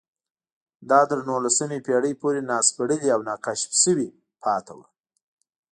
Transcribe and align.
دا 0.89 0.99
تر 1.09 1.19
نولسمې 1.29 1.79
پېړۍ 1.85 2.13
پورې 2.21 2.41
ناسپړلي 2.51 3.09
او 3.15 3.19
ناکشف 3.29 3.71
شوي 3.83 4.09
پاتې 4.43 4.73
وو 4.77 4.85